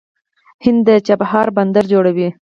هند 0.65 0.79
د 0.87 0.89
چابهار 1.07 1.47
بندر 1.57 1.85
جوړوي. 1.93 2.29